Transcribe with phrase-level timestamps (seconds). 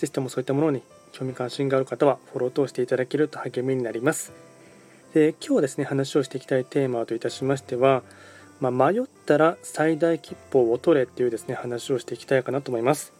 [0.00, 0.82] ぜひともそういったものに
[1.12, 4.32] 興味関心がある方はフォローとしていただけると励みになります。
[5.12, 8.02] で今日ですね話をしていきたいテーマといたしましては、
[8.60, 13.12] まあ、迷ったら最大吉報を取れっていうですね話をしていきたいかなと思います。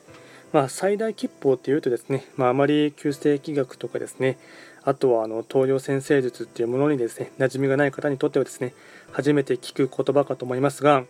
[0.52, 4.38] まあ、最大吉報っていうとですね、まあ、あまり旧世紀学とかですね
[4.82, 8.72] あとはあの東洋先生術っていうものにですね馴染みがない方にとってはですね
[9.12, 11.04] 初めて聞く言葉かと思いますが、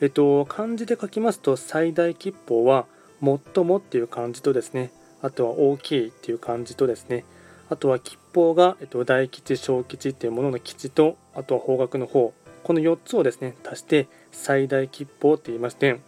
[0.00, 2.86] えっと、漢字で書きますと最大吉報は
[3.20, 7.24] 最もっていう漢字とですねあとは大きいっていう感じとですね。
[7.70, 12.32] あとは吉報が、えっと、大吉小吉っていうものの吉とあとは方角の方。
[12.68, 16.00] この4つをですね足して最大吉報って言いまして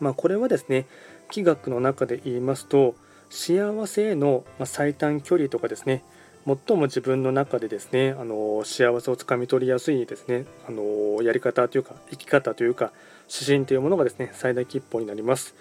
[0.00, 0.86] まあこれはですね
[1.30, 2.94] 気学の中で言いますと
[3.28, 6.02] 幸せへの最短距離とかですね
[6.46, 12.92] 最も自分の中でですねあの幸せをつかみ取りやすいですねあのやり方というか生き方というか
[13.30, 15.54] 指針というものがですね最大吉報になります。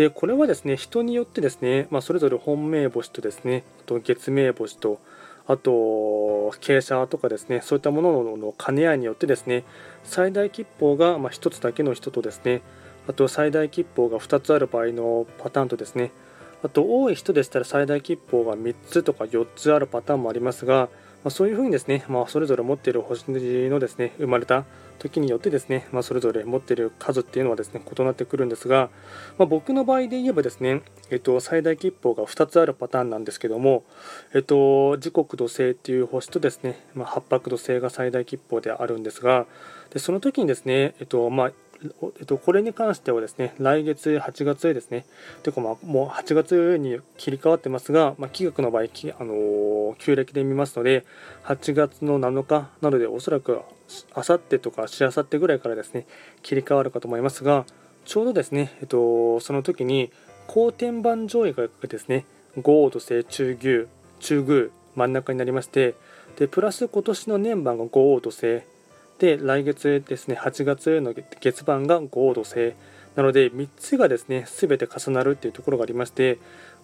[0.00, 4.98] でこれはですね人によってですね、まあ、それぞれ本命星とですねあと月命星と
[5.46, 5.70] あと
[6.62, 9.62] 傾斜とかですねそういったものの兼ね合いによってですね
[10.02, 12.62] 最大吉報がま1つだけの人とですね
[13.08, 16.12] あと最大吉報が2つある場合のパターンとですね
[16.62, 20.90] あと多い人でしたら最大吉報が3つとか4つあるパターンもありますが、
[21.24, 24.64] ま、そういうふうにですね、まあ、それぞれ持っている星のですね生まれた
[24.98, 28.90] 時によってですね、まあ、それぞれ持っている数っていうのはですね異なってくるんですが、
[29.38, 33.84] ま僕の場合で言えばですね、えっと、最大吉報が2つあるパターンなんですけども、
[34.34, 39.46] えっと、時刻土星っていう星とですね、ま八白土星が最大吉報であるんですが
[39.90, 41.50] でその時にですね、えっとま
[42.18, 45.06] えっと、これに関してはですね、来月8月へですね、
[45.42, 51.04] というかまあもう8月に切り替わってますが、まあ、企画の場合、あのー、旧暦で見ますので、
[51.44, 53.60] 8月の7日なので、おそらく
[54.14, 56.06] あさってとかしあさってぐらいからですね、
[56.42, 57.64] 切り替わるかと思いますが、
[58.04, 60.10] ちょうどですね、えっと、その時に、
[60.48, 62.26] 後天板上位がですね、
[62.60, 63.86] 豪土星中宮、
[64.18, 65.94] 中宮、真ん中になりまして、
[66.36, 68.62] でプラス今年の年番が豪土星、
[69.20, 72.72] で来月ですね8月の月番が合土星
[73.16, 76.38] なので3つがですね全て重なるっていうところがありまして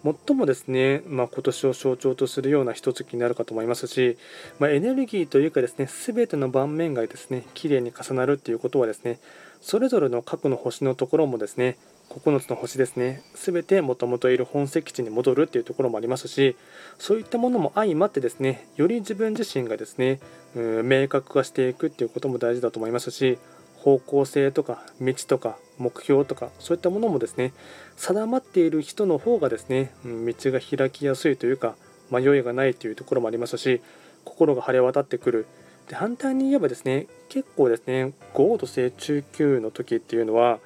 [0.04, 4.18] 最もですね、まあ、今年を象徴とするような一月になるかと思いますし、
[4.58, 9.18] まあ、エネルギーというかですね全ての盤面がですね綺麗に重なるっていうことはですね
[9.62, 11.78] それぞれの核の星のところもですね
[12.10, 13.22] 9つの星ですね。
[13.34, 16.56] 全てもともといる本石地に戻るっていうところもありますし
[16.98, 20.20] そういったものも相まってですねより自分自身がですね
[20.54, 23.38] 明確化していくっていうことも大事だと思いますし
[23.76, 27.52] 方向性とか道とか目標とかそういったものもですね
[27.96, 31.76] 定まっている人の方がですね道が開きやすいというか
[32.10, 33.80] 迷いがないというところもありますし
[34.24, 35.46] 心が晴れ渡ってくる。
[35.88, 40.58] で反対に言えばですね結構ですね豪土星中級の時っていうのは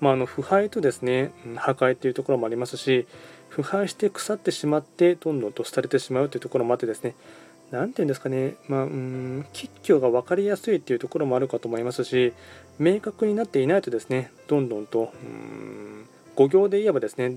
[0.00, 3.06] まあ、あの腐敗とですね破壊というところもありますし
[3.48, 7.14] 腐敗して腐ってしまってどんどんと廃れてしまうというところもあってですね
[7.70, 12.32] 何て言うんですかね、まあ、うん吉居が分かりやすいっていうところもあるかと思いますし
[12.78, 17.36] 明確になっていないとですねどんどんとうん5行で言えばですね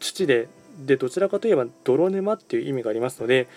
[0.00, 0.48] 土で
[0.78, 3.48] でどちらかといえば泥沼っていう意味がありますので、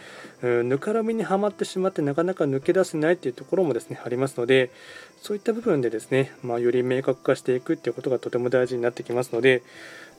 [0.41, 4.72] うん、ぬかるみにはまってしまってなかなか抜け出せないっていうところもですねありますので
[5.22, 9.63] そういった部分でですね、まあ、より明確化していくっていうことがとても大事になってきますので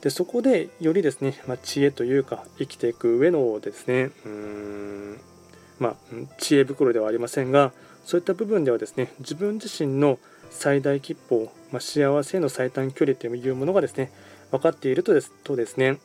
[0.03, 5.21] でそこでよりですね、まあ、知恵というか生きていく上のですねうん
[5.79, 5.95] まあ、
[6.39, 7.73] 知恵袋ではありませんが
[8.05, 10.19] そういった部分ではですね自分自身の
[10.51, 14.11] 最大吉報、まあ、幸せへの最短距離というものがですね
[14.51, 15.99] 分かっているとですとですね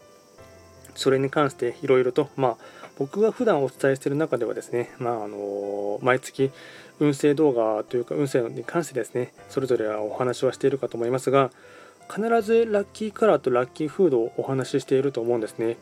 [0.95, 2.57] それに関していろいろと、まあ、
[2.98, 6.51] 僕が普段お伝えしている中ではですね、まあ、あの毎月
[7.00, 11.51] 運勢動画というか運勢に関してですねそれぞれはお話はしているかと思いますが
[12.10, 15.78] 必ずラッキーカラーとラッキーフードをお話ししていると思うんですね。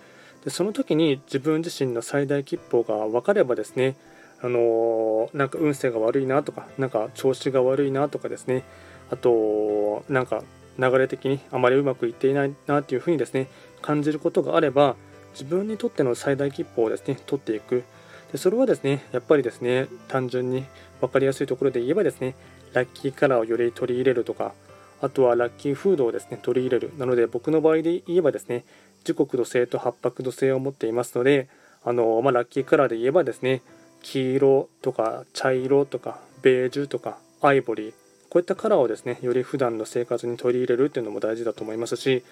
[0.46, 3.96] でその時に自分自身の最大吉報が分かればですね
[4.42, 8.64] あのなんか運勢が悪いなとかなんか調子が悪いなとかですね
[9.12, 10.44] あとなんか
[10.80, 13.48] 流れ的にあまりうまくいっていないなというふうにですね
[13.82, 14.96] 感じることがあれば
[15.34, 17.84] 自分にとっての最大吉報をですね取っていく。
[18.32, 20.66] でそれはですねやっぱりですね単純に
[21.02, 22.36] 分かりやすいところで言えばですね
[22.74, 24.54] ラッキーカラーをより取り入れるとか
[25.02, 26.94] あとはラッキーフードをですね取り入れる。
[26.98, 28.64] なので僕の場合で言えばですね
[29.04, 31.50] 時刻土星と八白土星を持っていますので
[31.84, 33.62] あの、まあ、ラッキーカラーで言えばですね
[34.04, 37.94] 黄色とか茶色とかベージュとかアイボリー
[38.30, 42.24] こういったカラーをですねより普段の生活に取り入れるっていうのも大事だと思いますし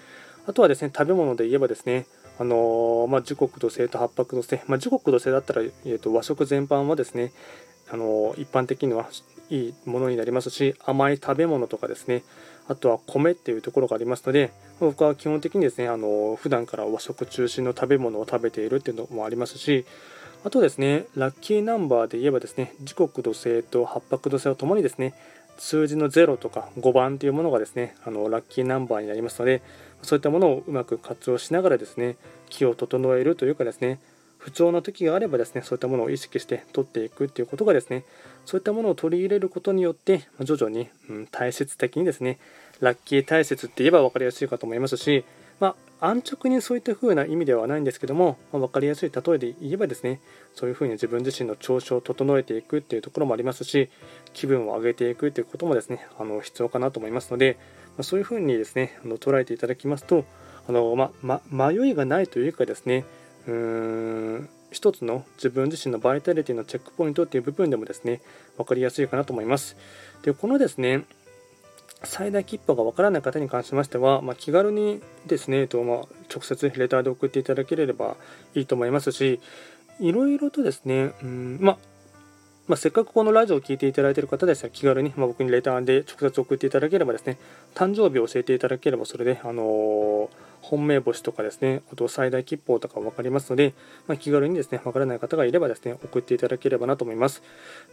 [0.48, 2.06] あとはですね食べ物で言えばですね
[2.40, 7.34] あのー、まあ、時刻土星と八白土星、まあ、時刻土星だったら、えー、と和食全般はですね、
[7.92, 9.10] あのー、一般的には
[9.50, 12.24] いいものになりますし甘い食べ物とかですね
[12.70, 19.86] あとは米っていうところがありますので僕は基本的にですねあの普段から和食中心の食べ物を食べているっていうのもありますし
[20.46, 25.14] あとですねラッキーナンバーで言えばですね時刻土星と八白土星をともにですね
[25.58, 29.62] 数字の0とか5番というものがですねあのラッキーナンバーになりますので
[30.01, 32.18] そういったものをうまく活用しながらですね
[32.50, 34.00] 気を整えるというかですね
[34.38, 38.06] 不調な時があればですねそういったものを意識して取っていくっていうことがですね
[38.46, 42.40] そういったものを取り入れることによって徐々に、うん、体質的にですね
[42.80, 45.25] ラッキー体質って言えば分かりやすいかと思いますし、
[45.60, 50.22] まあ、安直にそういった風な意味ではないんですけども、まあ、分かりやすい例えで言えばですね
[50.56, 53.90] そういう風に自分自身の調子を整えていくっていうところもありますし
[54.34, 57.57] 気分を上げていくっていうこともですねあの必要かなと思いますので、
[57.98, 60.26] ま、そういう風にですねあの捉えていただきますと
[60.68, 61.42] あの、まま、
[61.72, 63.06] 迷いがないというかですね
[63.48, 68.22] うーん一つの自分自身のバイタリティのチェックポイントっていう部分でもですね
[68.58, 69.76] 分かりやすいかなと思います。
[70.22, 71.06] でこのですね
[72.04, 75.98] 最大切符がわからない方に関しましては、まあ、気軽にですね、とまあ、
[76.34, 78.16] 直接レターで送っていただければ
[78.56, 79.42] いいと思いますし、
[80.00, 81.78] いろいろとですね、うんまあ
[82.69, 87.39] まあ、せっかくこのラジオを聴いていただいている方ですら気軽に、まあ、僕にレターで直接送っていただければですね、
[87.74, 90.30] 誕生日を教えていただければそれで、あのー、
[90.62, 93.74] 本命星とかですね、あと最大吉報とか分かりますので、
[94.06, 97.42] まあ、気軽にですね、分からない方がいればですね、送っていただければなと思います。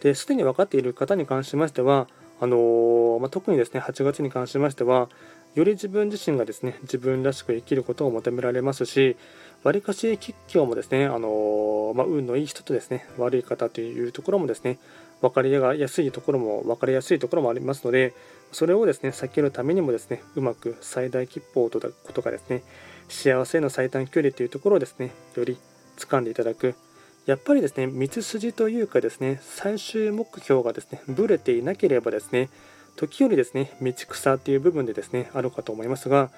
[0.03, 2.07] で、すでに分かっている方に関しましては、
[2.39, 5.09] あのー、まあ、特にですね8月に関しましては
[5.55, 9.17] より自分自身がですね自分らしく生きることを求められますし
[9.63, 14.79] わりかし吉凶もですね、あの、まあ、運のいい人とですね悪い方というところもですね
[15.21, 18.15] 分かりやすいところも分かりやすいところもありますので
[18.53, 22.63] それをですね避けるためにもですねうまく最大吉報とことかですね
[23.09, 25.57] 幸せの最短距離というところをですねより
[25.97, 26.75] 掴んでいただく。
[27.27, 32.49] やっぱりですね道筋というかですね最終目標がですねぶれていなければですね
[32.95, 36.31] 時折ですね道草っていう部分でですねあるかと思いますが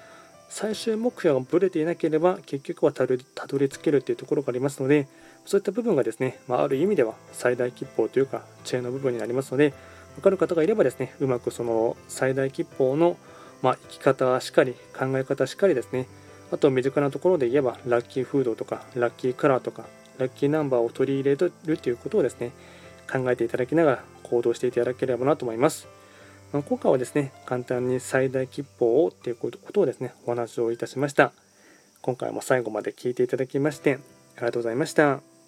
[0.49, 5.07] 最終目標がぶれていなければ結局はたどり着けるっていうところがありますので
[5.45, 9.73] そういった部分がですね、まあ、ある意味では最大吉報というかチェーンの部分になりますので
[10.15, 13.15] 分かる方がいればですねうまくその最大吉報の、
[13.61, 16.07] まあ、生き方しかり考え方しかりですね
[16.51, 19.85] あと身近なところで言えばラッキーフードとかラッキーカラーとか
[20.17, 22.51] ラッキーナンバーを取り入れるということをですね
[23.11, 25.98] 考えていただきながら行動していただければなと思います。
[26.51, 31.31] ま今回はですね簡単に最大吉報をということをですねお話をいたしました。
[32.01, 33.99] 今回も最後まで聞いていただきまして
[34.37, 35.38] ありがとうございました。